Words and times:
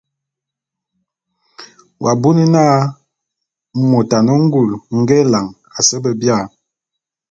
W'abuni 2.03 2.45
na 2.55 2.63
môt 3.89 4.09
a 4.17 4.19
ne 4.25 4.33
ngul 4.43 4.69
nge 4.99 5.13
élan 5.23 5.47
à 5.77 5.79
se 5.87 5.95
be 6.03 6.11
bia? 6.19 6.37